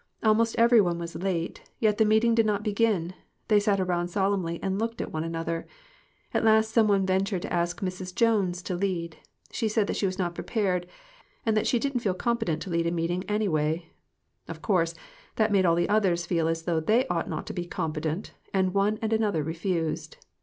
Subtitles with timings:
[0.23, 3.13] Almost every one was late, yet the meeting did not begin;
[3.49, 5.67] they sat around solemnly and looked at one another.
[6.33, 8.15] At last some one ventured to ask Mrs.
[8.15, 9.17] Jones to lead.
[9.51, 10.87] She said that she was not prepared,
[11.45, 13.91] and that she didn't feel competent to lead a meeting, anyway.
[14.47, 14.95] Of course
[15.35, 18.73] that made all the others feel as though they ought not to be 'competent,' and
[18.73, 20.17] one and another refused.